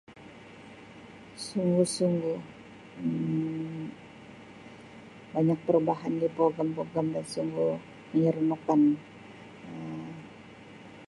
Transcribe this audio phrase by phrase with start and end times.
[1.45, 2.39] Sungguh sungguh
[3.05, 3.85] Um
[5.33, 7.73] banyak perubahan di pawagam pawagam yang sungguh
[8.17, 8.81] menyeronok kan.